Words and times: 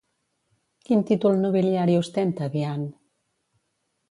Quin 0.87 1.03
títol 1.11 1.37
nobiliari 1.43 1.99
ostenta 2.01 2.49
Diane? 2.57 2.89